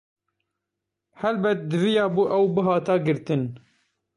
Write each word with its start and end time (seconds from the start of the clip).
Helbet, 1.19 1.59
diviyabû 1.71 2.23
ew 2.35 2.45
bihata 2.55 2.95
girtin. 3.05 3.43